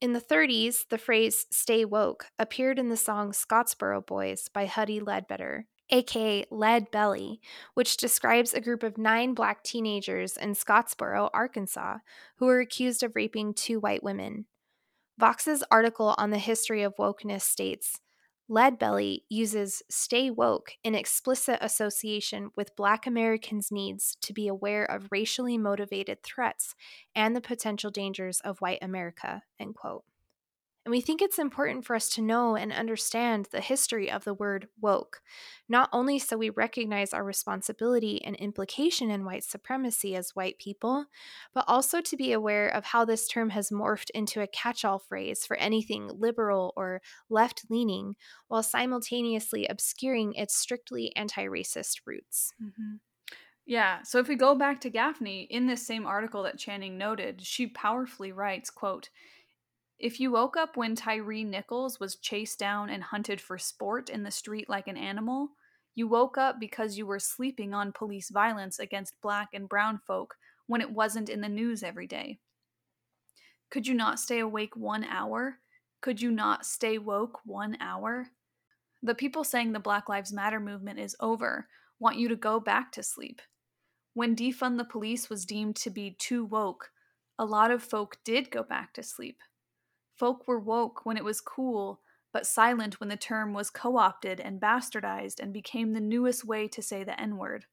In 0.01 0.15
the 0.15 0.21
30s, 0.21 0.89
the 0.91 0.99
phrase 0.99 1.47
stay 1.51 1.85
woke 1.85 2.27
appeared 2.39 2.79
in 2.79 2.89
the 2.89 2.97
song 2.97 3.33
Scottsboro 3.33 4.05
Boys 4.05 4.49
by 4.53 4.67
Huddie 4.67 5.01
Ledbetter, 5.01 5.67
aka 5.91 6.45
Lead 6.51 6.91
Belly, 6.91 7.41
which 7.75 7.97
describes 7.97 8.53
a 8.53 8.61
group 8.61 8.83
of 8.83 8.99
nine 8.99 9.35
black 9.35 9.63
teenagers 9.63 10.37
in 10.37 10.55
Scottsboro, 10.55 11.31
Arkansas, 11.33 11.99
who 12.37 12.47
were 12.47 12.61
accused 12.61 13.03
of 13.03 13.15
raping 13.15 13.55
two 13.55 13.81
white 13.81 14.03
women. 14.03 14.47
Vox's 15.19 15.65
article 15.71 16.15
on 16.19 16.31
the 16.31 16.39
history 16.39 16.83
of 16.83 16.97
wokeness 16.97 17.43
states 17.43 18.01
Lead 18.51 18.79
Belly 18.79 19.25
uses 19.29 19.83
stay 19.91 20.31
woke 20.31 20.73
in 20.83 20.95
explicit 20.95 21.59
association 21.61 22.51
with 22.57 22.77
Black 22.77 23.07
Americans' 23.07 23.71
needs 23.71 24.17
to 24.23 24.33
be 24.33 24.49
aware 24.49 24.85
of 24.85 25.09
racially 25.11 25.59
motivated 25.59 26.23
threats 26.23 26.75
and 27.15 27.37
the 27.37 27.43
potential 27.43 27.91
dangers 27.91 28.41
of 28.41 28.61
white 28.61 28.79
America. 28.81 29.43
End 29.61 29.75
quote. 29.75 30.05
And 30.89 30.93
we 30.95 31.03
think 31.03 31.21
it's 31.21 31.39
important 31.39 31.85
for 31.85 31.95
us 31.95 32.09
to 32.15 32.23
know 32.23 32.57
and 32.57 32.73
understand 32.73 33.49
the 33.51 33.61
history 33.61 34.11
of 34.11 34.25
the 34.25 34.33
word 34.33 34.69
woke, 34.81 35.21
not 35.69 35.91
only 35.93 36.19
so 36.19 36.39
we 36.39 36.49
recognize 36.49 37.13
our 37.13 37.23
responsibility 37.23 38.25
and 38.25 38.35
implication 38.37 39.11
in 39.11 39.27
white 39.27 39.45
supremacy 39.45 40.17
as 40.17 40.35
white 40.35 40.59
people, 40.59 41.05
but 41.53 41.67
also 41.69 42.01
to 42.01 42.17
be 42.17 42.33
aware 42.33 42.71
of 42.71 42.87
how 42.87 43.05
this 43.05 43.29
term 43.29 43.51
has 43.51 43.69
morphed 43.69 44.09
into 44.15 44.41
a 44.41 44.47
catch 44.47 44.83
all 44.83 44.99
phrase 44.99 45.45
for 45.45 45.59
anything 45.59 46.09
liberal 46.09 46.73
or 46.75 47.03
left 47.29 47.65
leaning, 47.69 48.17
while 48.47 48.63
simultaneously 48.63 49.67
obscuring 49.67 50.33
its 50.33 50.57
strictly 50.57 51.15
anti 51.15 51.45
racist 51.45 52.01
roots. 52.07 52.51
Mm-hmm. 52.63 52.95
Yeah, 53.67 54.01
so 54.05 54.21
if 54.21 54.29
we 54.29 54.37
go 54.37 54.55
back 54.55 54.81
to 54.81 54.91
Gafney, 54.91 55.47
in 55.51 55.67
this 55.67 55.87
same 55.87 56.07
article 56.07 56.45
that 56.45 56.57
Channing 56.57 56.97
noted, 56.97 57.43
she 57.43 57.67
powerfully 57.67 58.33
writes, 58.33 58.71
quote, 58.71 59.11
if 59.99 60.21
you 60.21 60.31
woke 60.31 60.57
up 60.57 60.77
when 60.77 60.95
Tyree 60.95 61.45
Nichols 61.45 61.99
was 61.99 62.17
chased 62.17 62.59
down 62.59 62.89
and 62.89 63.03
hunted 63.03 63.41
for 63.41 63.59
sport 63.59 64.09
in 64.11 64.23
the 64.23 64.31
street 64.31 64.69
like 64.69 64.87
an 64.87 64.97
animal, 64.97 65.51
you 65.95 66.07
woke 66.07 66.39
up 66.39 66.61
because 66.61 66.97
you 66.97 67.07
were 67.07 67.19
sleeping 67.19 67.75
on 67.75 67.93
police 67.93 68.31
violence 68.31 68.79
against 68.79 69.21
black 69.21 69.49
and 69.53 69.69
brown 69.69 69.99
folk 70.07 70.37
when 70.69 70.81
it 70.81 70.93
wasn't 70.93 71.29
in 71.29 71.41
the 71.41 71.49
news 71.49 71.83
every 71.83 72.07
day. 72.07 72.39
Could 73.71 73.89
you 73.89 73.95
not 73.95 74.21
stay 74.21 74.39
awake 74.39 74.77
one 74.77 75.03
hour? 75.03 75.59
Could 76.01 76.23
you 76.23 76.31
not 76.31 76.65
stay 76.65 76.99
woke 76.99 77.41
one 77.45 77.77
hour? 77.81 78.29
The 79.03 79.17
people 79.17 79.43
saying 79.43 79.73
the 79.73 79.81
Black 79.81 80.09
Lives 80.09 80.33
Matter 80.33 80.61
movement 80.61 81.01
is 81.01 81.17
over 81.19 81.67
want 81.99 82.17
you 82.17 82.29
to 82.29 82.37
go 82.37 82.61
back 82.61 82.93
to 82.93 83.03
sleep. 83.03 83.43
When 84.15 84.37
defund 84.37 84.79
the 84.79 84.85
police 84.85 85.29
was 85.29 85.45
deemed 85.45 85.75
to 85.77 85.91
be 85.91 86.17
too 86.19 86.45
woke, 86.45 86.91
a 87.39 87.45
lot 87.45 87.73
of 87.73 87.83
folk 87.83 88.19
did 88.25 88.51
go 88.51 88.63
back 88.63 88.93
to 88.95 89.03
sleep. 89.03 89.39
Folk 90.19 90.49
were 90.49 90.59
woke 90.59 91.07
when 91.07 91.17
it 91.17 91.25
was 91.25 91.41
cool, 91.41 92.01
but 92.33 92.47
silent 92.47 92.99
when 92.99 93.09
the 93.09 93.17
term 93.17 93.55
was 93.55 93.71
co 93.71 93.97
opted 93.97 94.41
and 94.41 94.61
bastardized 94.61 95.39
and 95.39 95.53
became 95.53 95.93
the 95.93 96.01
newest 96.01 96.45
way 96.45 96.67
to 96.69 96.83
say 96.83 97.05
the 97.05 97.19
N 97.21 97.37
word. 97.37 97.67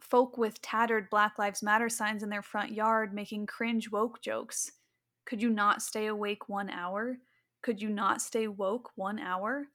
Folk 0.00 0.36
with 0.36 0.60
tattered 0.60 1.08
Black 1.10 1.38
Lives 1.38 1.62
Matter 1.62 1.88
signs 1.88 2.24
in 2.24 2.28
their 2.28 2.42
front 2.42 2.72
yard 2.72 3.14
making 3.14 3.46
cringe 3.46 3.90
woke 3.90 4.20
jokes. 4.20 4.72
Could 5.26 5.40
you 5.40 5.50
not 5.50 5.80
stay 5.80 6.06
awake 6.06 6.48
one 6.48 6.70
hour? 6.70 7.18
Could 7.62 7.80
you 7.80 7.88
not 7.88 8.20
stay 8.20 8.48
woke 8.48 8.90
one 8.96 9.20
hour? 9.20 9.68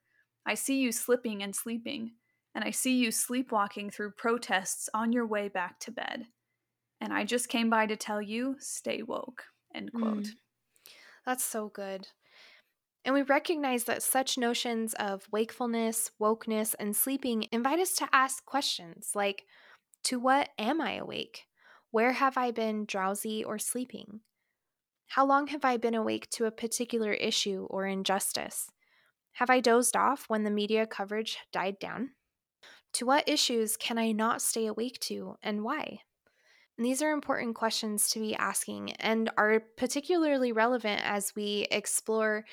I 0.45 0.55
see 0.55 0.79
you 0.79 0.91
slipping 0.91 1.43
and 1.43 1.55
sleeping, 1.55 2.11
and 2.53 2.63
I 2.63 2.71
see 2.71 2.97
you 2.97 3.09
sleepwalking 3.09 3.89
through 3.89 4.11
protests 4.11 4.89
on 4.93 5.13
your 5.13 5.25
way 5.25 5.47
back 5.47 5.79
to 5.81 5.91
bed. 5.91 6.25
And 6.99 7.13
I 7.13 7.23
just 7.23 7.47
came 7.47 7.69
by 7.69 7.85
to 7.85 7.95
tell 7.95 8.21
you, 8.21 8.57
stay 8.59 9.01
woke. 9.01 9.43
End 9.73 9.93
quote. 9.93 10.23
Mm. 10.23 10.31
That's 11.27 11.43
so 11.43 11.69
good. 11.69 12.07
And 13.05 13.15
we 13.15 13.21
recognize 13.21 13.85
that 13.85 14.03
such 14.03 14.37
notions 14.37 14.93
of 14.95 15.27
wakefulness, 15.31 16.11
wokeness, 16.21 16.75
and 16.79 16.95
sleeping 16.95 17.47
invite 17.51 17.79
us 17.79 17.93
to 17.95 18.09
ask 18.13 18.45
questions 18.45 19.11
like 19.15 19.45
To 20.05 20.19
what 20.19 20.49
am 20.57 20.81
I 20.81 20.95
awake? 20.95 21.47
Where 21.91 22.13
have 22.13 22.37
I 22.37 22.51
been 22.51 22.85
drowsy 22.85 23.43
or 23.43 23.59
sleeping? 23.59 24.21
How 25.09 25.25
long 25.25 25.47
have 25.47 25.65
I 25.65 25.77
been 25.77 25.95
awake 25.95 26.29
to 26.31 26.45
a 26.45 26.51
particular 26.51 27.13
issue 27.13 27.67
or 27.69 27.87
injustice? 27.87 28.69
Have 29.33 29.49
I 29.49 29.61
dozed 29.61 29.97
off 29.97 30.29
when 30.29 30.43
the 30.43 30.51
media 30.51 30.87
coverage 30.87 31.39
died 31.53 31.79
down? 31.79 32.11
To 32.93 33.05
what 33.05 33.29
issues 33.29 33.77
can 33.77 33.97
I 33.99 34.13
not 34.13 34.41
stay 34.41 34.67
awake 34.67 34.99
to 35.01 35.37
and 35.43 35.63
why? 35.63 36.01
These 36.77 37.01
are 37.01 37.11
important 37.11 37.55
questions 37.55 38.09
to 38.11 38.19
be 38.19 38.35
asking 38.35 38.91
and 38.93 39.29
are 39.37 39.61
particularly 39.77 40.51
relevant 40.51 41.01
as 41.03 41.33
we 41.35 41.67
explore 41.71 42.45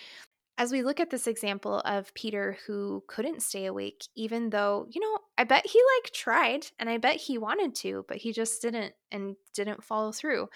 as 0.56 0.70
we 0.70 0.82
look 0.82 1.00
at 1.00 1.10
this 1.10 1.26
example 1.26 1.80
of 1.80 2.14
Peter 2.14 2.56
who 2.66 3.02
couldn't 3.08 3.42
stay 3.42 3.66
awake, 3.66 4.06
even 4.14 4.50
though, 4.50 4.86
you 4.88 5.00
know, 5.00 5.18
I 5.36 5.44
bet 5.44 5.66
he 5.66 5.80
like 5.96 6.12
tried 6.12 6.66
and 6.78 6.88
I 6.88 6.98
bet 6.98 7.16
he 7.16 7.38
wanted 7.38 7.74
to, 7.76 8.04
but 8.06 8.18
he 8.18 8.32
just 8.32 8.62
didn't 8.62 8.94
and 9.10 9.34
didn't 9.52 9.82
follow 9.82 10.12
through. 10.12 10.48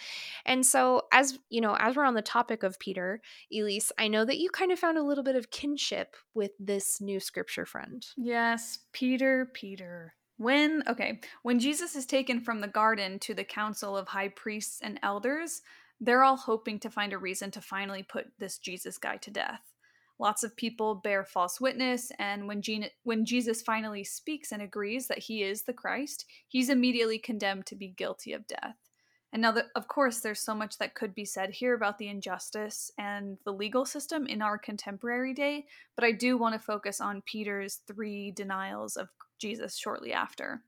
And 0.47 0.65
so, 0.65 1.03
as 1.13 1.39
you 1.51 1.61
know, 1.61 1.77
as 1.81 1.97
we're 1.97 2.05
on 2.05 2.15
the 2.15 2.23
topic 2.23 2.63
of 2.63 2.79
Peter, 2.79 3.21
Elise, 3.53 3.91
I 3.99 4.07
know 4.07 4.25
that 4.25 4.39
you 4.39 4.51
kind 4.51 4.71
of 4.71 4.79
found 4.79 4.99
a 4.99 5.03
little 5.03 5.25
bit 5.25 5.37
of 5.37 5.51
kinship 5.51 6.15
with 6.33 6.53
this 6.61 7.01
new 7.01 7.19
scripture 7.19 7.67
friend. 7.67 8.07
Yes, 8.17 8.79
Peter, 8.93 9.51
Peter. 9.53 10.15
When, 10.39 10.85
okay, 10.89 11.21
when 11.43 11.59
Jesus 11.59 11.97
is 11.97 12.07
taken 12.07 12.41
from 12.41 12.61
the 12.61 12.69
garden 12.69 13.19
to 13.21 13.35
the 13.35 13.45
council 13.45 13.97
of 13.97 14.09
high 14.09 14.29
priests 14.29 14.81
and 14.83 14.99
elders, 15.03 15.63
they're 16.01 16.23
all 16.23 16.37
hoping 16.37 16.79
to 16.81 16.91
find 16.91 17.13
a 17.13 17.19
reason 17.19 17.51
to 17.51 17.61
finally 17.61 18.05
put 18.05 18.27
this 18.39 18.59
Jesus 18.59 18.99
guy 18.99 19.17
to 19.17 19.33
death. 19.33 19.63
Lots 20.21 20.45
of 20.45 20.57
people 20.57 20.95
bear 20.95 21.25
false 21.25 21.61
witness, 21.61 22.11
and 22.19 22.47
when, 22.47 22.63
when 23.03 23.25
Jesus 23.25 23.63
finally 23.63 24.05
speaks 24.05 24.53
and 24.53 24.63
agrees 24.63 25.09
that 25.09 25.19
he 25.19 25.43
is 25.43 25.63
the 25.63 25.73
Christ, 25.73 26.25
he's 26.47 26.71
immediately 26.71 27.19
condemned 27.19 27.67
to 27.67 27.77
be 27.77 27.89
guilty 27.89 28.33
of 28.33 28.47
death. 28.47 28.77
And 29.33 29.43
now, 29.43 29.55
of 29.77 29.89
course, 29.89 30.21
there's 30.21 30.41
so 30.41 30.55
much 30.55 30.79
that 30.79 30.95
could 30.95 31.15
be 31.15 31.25
said 31.25 31.51
here 31.51 31.75
about 31.75 31.99
the 31.99 32.09
injustice 32.09 32.91
and 32.97 33.39
the 33.45 33.53
legal 33.53 33.85
system 33.85 34.27
in 34.27 34.41
our 34.41 34.57
contemporary 34.57 35.35
day, 35.35 35.67
but 35.97 36.05
I 36.05 36.13
do 36.13 36.39
want 36.39 36.55
to 36.55 36.61
focus 36.61 37.01
on 37.01 37.23
Peter's 37.27 37.81
three 37.87 38.31
denials 38.31 38.97
of 38.97 39.09
Jesus 39.39 39.77
shortly 39.77 40.13
after. 40.13 40.63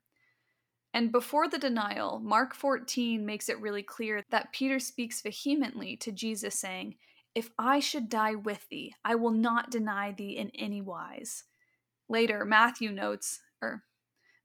And 0.92 1.12
before 1.12 1.48
the 1.48 1.58
denial, 1.58 2.18
Mark 2.18 2.54
14 2.54 3.24
makes 3.24 3.48
it 3.48 3.60
really 3.60 3.82
clear 3.82 4.24
that 4.30 4.52
Peter 4.52 4.80
speaks 4.80 5.20
vehemently 5.20 5.96
to 5.98 6.10
Jesus, 6.10 6.58
saying, 6.58 6.96
If 7.34 7.50
I 7.58 7.78
should 7.78 8.08
die 8.08 8.34
with 8.34 8.68
thee, 8.68 8.94
I 9.04 9.14
will 9.14 9.30
not 9.30 9.70
deny 9.70 10.12
thee 10.12 10.36
in 10.36 10.50
any 10.50 10.82
wise. 10.82 11.44
Later, 12.08 12.44
Matthew 12.44 12.90
notes, 12.90 13.40
or 13.62 13.84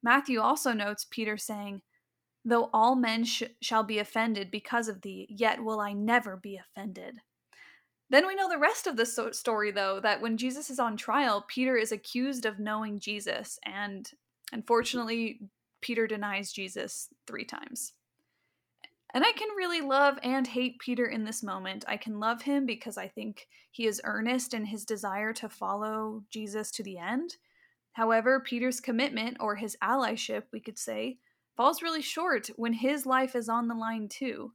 Matthew 0.03 0.39
also 0.39 0.71
notes 0.71 1.07
Peter 1.09 1.35
saying, 1.35 1.81
Though 2.43 2.69
all 2.71 2.95
men 2.95 3.23
sh- 3.23 3.43
shall 3.59 3.83
be 3.83 3.97
offended 3.97 4.51
because 4.51 4.87
of 4.87 5.01
thee, 5.01 5.25
yet 5.31 5.63
will 5.63 5.79
I 5.79 5.93
never 5.93 6.37
be 6.37 6.57
offended. 6.57 7.15
Then 8.09 8.27
we 8.27 8.35
know 8.35 8.49
the 8.49 8.57
rest 8.57 8.87
of 8.87 8.97
the 8.97 9.05
so- 9.05 9.31
story, 9.31 9.71
though, 9.71 9.99
that 9.99 10.21
when 10.21 10.37
Jesus 10.37 10.69
is 10.69 10.79
on 10.79 10.95
trial, 10.95 11.45
Peter 11.47 11.75
is 11.75 11.91
accused 11.91 12.45
of 12.45 12.59
knowing 12.59 12.99
Jesus, 12.99 13.59
and 13.65 14.09
unfortunately, 14.51 15.41
Peter 15.81 16.07
denies 16.07 16.51
Jesus 16.51 17.09
three 17.27 17.45
times. 17.45 17.93
And 19.13 19.23
I 19.23 19.31
can 19.31 19.47
really 19.55 19.81
love 19.81 20.19
and 20.23 20.45
hate 20.45 20.79
Peter 20.79 21.05
in 21.05 21.23
this 21.23 21.41
moment. 21.41 21.85
I 21.87 21.95
can 21.95 22.19
love 22.19 22.41
him 22.41 22.65
because 22.65 22.97
I 22.97 23.07
think 23.07 23.47
he 23.71 23.87
is 23.87 24.01
earnest 24.03 24.53
in 24.53 24.65
his 24.65 24.83
desire 24.83 25.31
to 25.33 25.47
follow 25.47 26.23
Jesus 26.29 26.69
to 26.71 26.83
the 26.83 26.97
end. 26.97 27.37
However, 27.93 28.41
Peter's 28.41 28.81
commitment, 28.81 29.37
or 29.39 29.55
his 29.55 29.77
allyship, 29.81 30.43
we 30.51 30.59
could 30.59 30.77
say, 30.77 31.17
falls 31.55 31.81
really 31.81 32.01
short 32.01 32.47
when 32.57 32.73
his 32.73 33.05
life 33.05 33.35
is 33.37 33.47
on 33.47 33.69
the 33.69 33.73
line 33.73 34.09
too. 34.09 34.51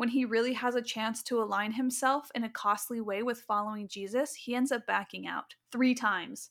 When 0.00 0.08
he 0.08 0.24
really 0.24 0.54
has 0.54 0.76
a 0.76 0.80
chance 0.80 1.22
to 1.24 1.42
align 1.42 1.72
himself 1.72 2.30
in 2.34 2.42
a 2.42 2.48
costly 2.48 3.02
way 3.02 3.22
with 3.22 3.42
following 3.42 3.86
Jesus, 3.86 4.34
he 4.34 4.54
ends 4.54 4.72
up 4.72 4.86
backing 4.86 5.26
out 5.26 5.56
three 5.70 5.94
times. 5.94 6.48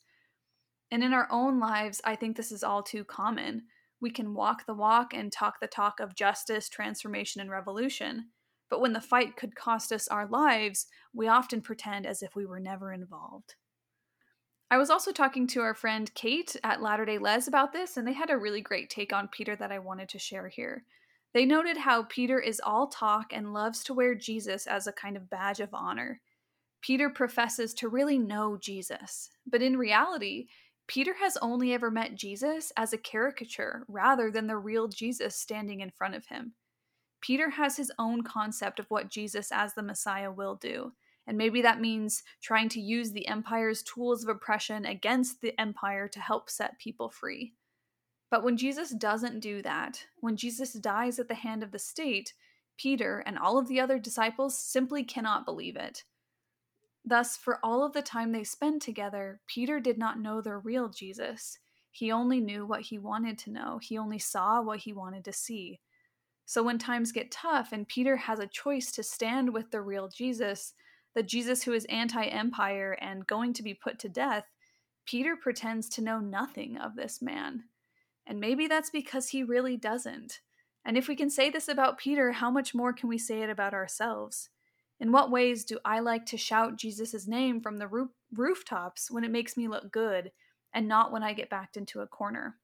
And 0.91 1.03
in 1.03 1.13
our 1.13 1.27
own 1.31 1.59
lives, 1.59 1.99
I 2.05 2.15
think 2.15 2.37
this 2.37 2.51
is 2.51 2.63
all 2.63 2.83
too 2.83 3.03
common. 3.03 3.63
We 3.99 4.11
can 4.11 4.35
walk 4.35 4.67
the 4.67 4.75
walk 4.75 5.15
and 5.15 5.31
talk 5.31 5.59
the 5.59 5.65
talk 5.65 5.99
of 5.99 6.13
justice, 6.13 6.69
transformation, 6.69 7.41
and 7.41 7.49
revolution. 7.49 8.27
But 8.69 8.81
when 8.81 8.93
the 8.93 9.01
fight 9.01 9.35
could 9.35 9.55
cost 9.55 9.91
us 9.91 10.07
our 10.07 10.27
lives, 10.27 10.85
we 11.11 11.27
often 11.27 11.61
pretend 11.61 12.05
as 12.05 12.21
if 12.21 12.35
we 12.35 12.45
were 12.45 12.59
never 12.59 12.93
involved. 12.93 13.55
I 14.69 14.77
was 14.77 14.91
also 14.91 15.11
talking 15.11 15.47
to 15.47 15.61
our 15.61 15.73
friend 15.73 16.13
Kate 16.13 16.55
at 16.63 16.83
Latter 16.83 17.03
day 17.03 17.17
Les 17.17 17.47
about 17.47 17.73
this, 17.73 17.97
and 17.97 18.07
they 18.07 18.13
had 18.13 18.29
a 18.29 18.37
really 18.37 18.61
great 18.61 18.91
take 18.91 19.11
on 19.11 19.27
Peter 19.27 19.55
that 19.55 19.71
I 19.71 19.79
wanted 19.79 20.09
to 20.09 20.19
share 20.19 20.49
here. 20.49 20.83
They 21.33 21.45
noted 21.45 21.77
how 21.77 22.03
Peter 22.03 22.39
is 22.39 22.59
all 22.59 22.87
talk 22.87 23.31
and 23.31 23.53
loves 23.53 23.83
to 23.83 23.93
wear 23.93 24.15
Jesus 24.15 24.65
as 24.65 24.87
a 24.87 24.91
kind 24.91 25.15
of 25.15 25.29
badge 25.29 25.59
of 25.59 25.73
honor. 25.73 26.21
Peter 26.81 27.09
professes 27.09 27.73
to 27.75 27.89
really 27.89 28.17
know 28.17 28.57
Jesus, 28.57 29.29
but 29.45 29.61
in 29.61 29.77
reality, 29.77 30.47
Peter 30.87 31.13
has 31.19 31.37
only 31.37 31.71
ever 31.71 31.91
met 31.91 32.15
Jesus 32.15 32.71
as 32.75 32.93
a 32.93 32.97
caricature 32.97 33.85
rather 33.87 34.31
than 34.31 34.47
the 34.47 34.57
real 34.57 34.87
Jesus 34.87 35.35
standing 35.35 35.81
in 35.81 35.91
front 35.91 36.15
of 36.15 36.25
him. 36.27 36.53
Peter 37.21 37.51
has 37.51 37.77
his 37.77 37.91
own 37.99 38.23
concept 38.23 38.79
of 38.79 38.89
what 38.89 39.11
Jesus 39.11 39.51
as 39.51 39.73
the 39.73 39.83
Messiah 39.83 40.31
will 40.31 40.55
do, 40.55 40.93
and 41.27 41.37
maybe 41.37 41.61
that 41.61 41.81
means 41.81 42.23
trying 42.41 42.69
to 42.69 42.81
use 42.81 43.11
the 43.11 43.27
empire's 43.27 43.83
tools 43.83 44.23
of 44.23 44.29
oppression 44.29 44.85
against 44.85 45.41
the 45.41 45.59
empire 45.61 46.07
to 46.07 46.19
help 46.19 46.49
set 46.49 46.79
people 46.79 47.09
free. 47.09 47.53
But 48.29 48.43
when 48.43 48.57
Jesus 48.57 48.91
doesn't 48.91 49.39
do 49.39 49.61
that, 49.63 50.05
when 50.17 50.37
Jesus 50.37 50.73
dies 50.73 51.19
at 51.19 51.27
the 51.27 51.35
hand 51.35 51.63
of 51.63 51.71
the 51.71 51.79
state, 51.79 52.33
Peter 52.77 53.23
and 53.25 53.37
all 53.37 53.57
of 53.57 53.67
the 53.67 53.79
other 53.79 53.99
disciples 53.99 54.57
simply 54.57 55.03
cannot 55.03 55.45
believe 55.45 55.75
it. 55.75 56.03
Thus, 57.03 57.35
for 57.35 57.59
all 57.63 57.83
of 57.83 57.93
the 57.93 58.01
time 58.01 58.31
they 58.31 58.43
spend 58.43 58.81
together, 58.81 59.41
Peter 59.47 59.79
did 59.79 59.97
not 59.97 60.19
know 60.19 60.41
the 60.41 60.57
real 60.57 60.89
Jesus. 60.89 61.57
He 61.91 62.11
only 62.11 62.39
knew 62.39 62.65
what 62.65 62.81
he 62.81 62.99
wanted 62.99 63.37
to 63.39 63.51
know, 63.51 63.79
he 63.81 63.97
only 63.97 64.19
saw 64.19 64.61
what 64.61 64.79
he 64.79 64.93
wanted 64.93 65.25
to 65.25 65.33
see. 65.33 65.79
So 66.45 66.63
when 66.63 66.77
times 66.77 67.11
get 67.11 67.31
tough 67.31 67.71
and 67.71 67.87
Peter 67.87 68.15
has 68.15 68.39
a 68.39 68.47
choice 68.47 68.91
to 68.93 69.03
stand 69.03 69.53
with 69.53 69.71
the 69.71 69.81
real 69.81 70.07
Jesus, 70.07 70.73
the 71.15 71.23
Jesus 71.23 71.63
who 71.63 71.73
is 71.73 71.85
anti 71.85 72.25
empire 72.25 72.97
and 73.01 73.27
going 73.27 73.53
to 73.53 73.63
be 73.63 73.73
put 73.73 73.99
to 73.99 74.09
death, 74.09 74.45
Peter 75.05 75.35
pretends 75.35 75.89
to 75.89 76.01
know 76.01 76.19
nothing 76.19 76.77
of 76.77 76.95
this 76.95 77.21
man. 77.21 77.63
And 78.29 78.39
maybe 78.39 78.67
that's 78.67 78.91
because 78.91 79.29
he 79.29 79.43
really 79.43 79.75
doesn't. 79.75 80.39
And 80.85 80.97
if 80.97 81.07
we 81.07 81.15
can 81.15 81.31
say 81.31 81.49
this 81.49 81.67
about 81.67 81.97
Peter, 81.97 82.31
how 82.31 82.51
much 82.51 82.75
more 82.75 82.93
can 82.93 83.09
we 83.09 83.17
say 83.17 83.41
it 83.41 83.49
about 83.49 83.73
ourselves? 83.73 84.49
In 84.99 85.11
what 85.11 85.31
ways 85.31 85.65
do 85.65 85.79
I 85.83 85.99
like 85.99 86.27
to 86.27 86.37
shout 86.37 86.77
Jesus' 86.77 87.27
name 87.27 87.59
from 87.59 87.77
the 87.77 87.87
roof- 87.87 88.11
rooftops 88.31 89.09
when 89.09 89.23
it 89.23 89.31
makes 89.31 89.57
me 89.57 89.67
look 89.67 89.91
good 89.91 90.31
and 90.71 90.87
not 90.87 91.11
when 91.11 91.23
I 91.23 91.33
get 91.33 91.49
backed 91.49 91.75
into 91.75 92.01
a 92.01 92.07
corner? 92.07 92.57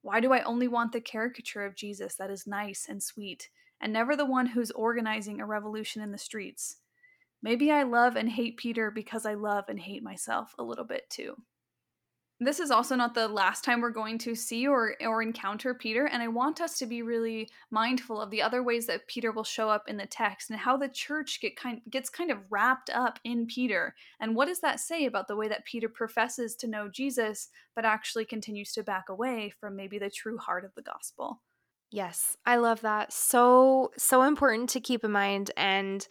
Why 0.00 0.20
do 0.20 0.32
I 0.32 0.42
only 0.42 0.68
want 0.68 0.92
the 0.92 1.02
caricature 1.02 1.66
of 1.66 1.76
Jesus 1.76 2.14
that 2.14 2.30
is 2.30 2.46
nice 2.46 2.86
and 2.88 3.02
sweet 3.02 3.50
and 3.82 3.92
never 3.92 4.16
the 4.16 4.24
one 4.24 4.46
who's 4.46 4.70
organizing 4.70 5.38
a 5.38 5.46
revolution 5.46 6.00
in 6.00 6.12
the 6.12 6.18
streets? 6.18 6.76
Maybe 7.42 7.70
I 7.70 7.82
love 7.82 8.16
and 8.16 8.30
hate 8.30 8.56
Peter 8.56 8.90
because 8.90 9.26
I 9.26 9.34
love 9.34 9.66
and 9.68 9.78
hate 9.78 10.02
myself 10.02 10.54
a 10.58 10.62
little 10.62 10.86
bit 10.86 11.10
too. 11.10 11.36
This 12.40 12.58
is 12.58 12.72
also 12.72 12.96
not 12.96 13.14
the 13.14 13.28
last 13.28 13.62
time 13.62 13.80
we're 13.80 13.90
going 13.90 14.18
to 14.18 14.34
see 14.34 14.66
or, 14.66 14.96
or 15.00 15.22
encounter 15.22 15.72
Peter, 15.72 16.06
and 16.06 16.20
I 16.20 16.26
want 16.26 16.60
us 16.60 16.78
to 16.78 16.86
be 16.86 17.00
really 17.00 17.48
mindful 17.70 18.20
of 18.20 18.30
the 18.30 18.42
other 18.42 18.60
ways 18.60 18.86
that 18.86 19.06
Peter 19.06 19.30
will 19.30 19.44
show 19.44 19.70
up 19.70 19.88
in 19.88 19.96
the 19.96 20.06
text 20.06 20.50
and 20.50 20.58
how 20.58 20.76
the 20.76 20.88
church 20.88 21.40
get 21.40 21.56
kind, 21.56 21.80
gets 21.88 22.10
kind 22.10 22.32
of 22.32 22.38
wrapped 22.50 22.90
up 22.90 23.20
in 23.22 23.46
Peter. 23.46 23.94
And 24.20 24.34
what 24.34 24.48
does 24.48 24.60
that 24.60 24.80
say 24.80 25.06
about 25.06 25.28
the 25.28 25.36
way 25.36 25.46
that 25.46 25.64
Peter 25.64 25.88
professes 25.88 26.56
to 26.56 26.66
know 26.66 26.88
Jesus, 26.88 27.50
but 27.76 27.84
actually 27.84 28.24
continues 28.24 28.72
to 28.72 28.82
back 28.82 29.08
away 29.08 29.52
from 29.60 29.76
maybe 29.76 30.00
the 30.00 30.10
true 30.10 30.36
heart 30.36 30.64
of 30.64 30.74
the 30.74 30.82
gospel? 30.82 31.40
Yes, 31.94 32.36
I 32.44 32.56
love 32.56 32.80
that. 32.80 33.12
So, 33.12 33.92
so 33.96 34.22
important 34.22 34.68
to 34.70 34.80
keep 34.80 35.04
in 35.04 35.12
mind 35.12 35.52
and 35.56 36.04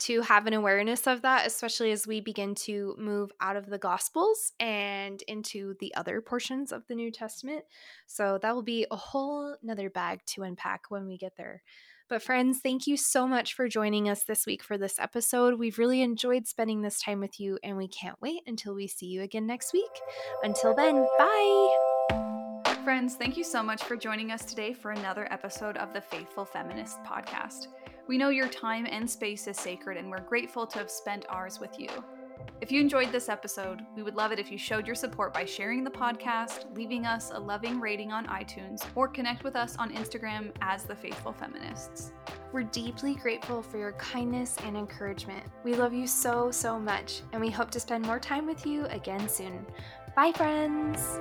to 0.00 0.20
have 0.20 0.46
an 0.46 0.52
awareness 0.52 1.06
of 1.06 1.22
that, 1.22 1.46
especially 1.46 1.92
as 1.92 2.06
we 2.06 2.20
begin 2.20 2.54
to 2.56 2.94
move 2.98 3.32
out 3.40 3.56
of 3.56 3.64
the 3.64 3.78
Gospels 3.78 4.52
and 4.60 5.22
into 5.22 5.76
the 5.80 5.94
other 5.94 6.20
portions 6.20 6.72
of 6.72 6.86
the 6.88 6.94
New 6.94 7.10
Testament. 7.10 7.64
So, 8.06 8.38
that 8.42 8.54
will 8.54 8.62
be 8.62 8.86
a 8.90 8.96
whole 8.96 9.56
nother 9.62 9.88
bag 9.88 10.20
to 10.26 10.42
unpack 10.42 10.90
when 10.90 11.06
we 11.06 11.16
get 11.16 11.38
there. 11.38 11.62
But, 12.10 12.20
friends, 12.22 12.60
thank 12.62 12.86
you 12.86 12.98
so 12.98 13.26
much 13.26 13.54
for 13.54 13.66
joining 13.66 14.10
us 14.10 14.24
this 14.24 14.44
week 14.44 14.62
for 14.62 14.76
this 14.76 14.98
episode. 14.98 15.58
We've 15.58 15.78
really 15.78 16.02
enjoyed 16.02 16.48
spending 16.48 16.82
this 16.82 17.00
time 17.00 17.18
with 17.18 17.40
you, 17.40 17.58
and 17.64 17.78
we 17.78 17.88
can't 17.88 18.20
wait 18.20 18.42
until 18.46 18.74
we 18.74 18.86
see 18.86 19.06
you 19.06 19.22
again 19.22 19.46
next 19.46 19.72
week. 19.72 20.02
Until 20.42 20.74
then, 20.74 21.06
bye. 21.16 21.89
Friends, 22.84 23.14
thank 23.14 23.36
you 23.36 23.44
so 23.44 23.62
much 23.62 23.84
for 23.84 23.94
joining 23.94 24.32
us 24.32 24.42
today 24.42 24.72
for 24.72 24.92
another 24.92 25.30
episode 25.30 25.76
of 25.76 25.92
the 25.92 26.00
Faithful 26.00 26.46
Feminist 26.46 27.02
podcast. 27.04 27.66
We 28.08 28.16
know 28.16 28.30
your 28.30 28.48
time 28.48 28.86
and 28.90 29.08
space 29.08 29.46
is 29.46 29.58
sacred, 29.58 29.98
and 29.98 30.10
we're 30.10 30.20
grateful 30.20 30.66
to 30.66 30.78
have 30.78 30.90
spent 30.90 31.26
ours 31.28 31.60
with 31.60 31.78
you. 31.78 31.88
If 32.62 32.72
you 32.72 32.80
enjoyed 32.80 33.12
this 33.12 33.28
episode, 33.28 33.82
we 33.94 34.02
would 34.02 34.16
love 34.16 34.32
it 34.32 34.38
if 34.38 34.50
you 34.50 34.56
showed 34.56 34.86
your 34.86 34.94
support 34.94 35.34
by 35.34 35.44
sharing 35.44 35.84
the 35.84 35.90
podcast, 35.90 36.74
leaving 36.74 37.04
us 37.04 37.30
a 37.34 37.38
loving 37.38 37.80
rating 37.80 38.12
on 38.12 38.26
iTunes, 38.28 38.82
or 38.94 39.08
connect 39.08 39.44
with 39.44 39.56
us 39.56 39.76
on 39.76 39.92
Instagram 39.92 40.50
as 40.62 40.84
The 40.84 40.96
Faithful 40.96 41.34
Feminists. 41.34 42.12
We're 42.50 42.62
deeply 42.62 43.14
grateful 43.14 43.62
for 43.62 43.76
your 43.76 43.92
kindness 43.92 44.56
and 44.64 44.74
encouragement. 44.74 45.44
We 45.64 45.74
love 45.74 45.92
you 45.92 46.06
so, 46.06 46.50
so 46.50 46.78
much, 46.78 47.20
and 47.32 47.42
we 47.42 47.50
hope 47.50 47.70
to 47.72 47.80
spend 47.80 48.06
more 48.06 48.18
time 48.18 48.46
with 48.46 48.64
you 48.64 48.86
again 48.86 49.28
soon. 49.28 49.66
Bye, 50.16 50.32
friends! 50.32 51.20